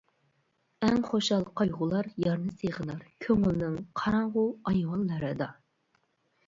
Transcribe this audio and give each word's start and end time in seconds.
ئەڭ 0.87 0.95
خۇشال 1.09 1.45
قايغۇلار 1.61 2.09
يارنى 2.25 2.55
سېغىنار 2.63 3.05
كۆڭۈلنىڭ 3.27 3.77
قاراڭغۇ 4.03 4.49
ئايۋانلىرىدا. 4.73 5.55